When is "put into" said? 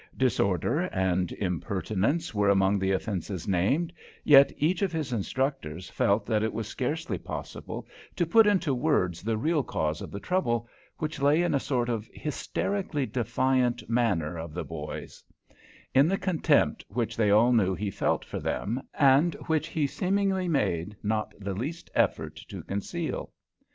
8.25-8.73